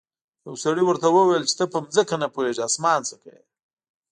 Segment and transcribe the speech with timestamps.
[0.45, 3.41] یو سړي ورته وویل چې ته په ځمکه نه پوهیږې اسمان څه کوې.